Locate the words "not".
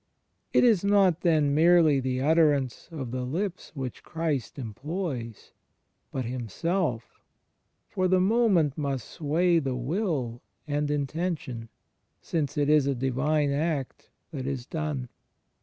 0.83-1.21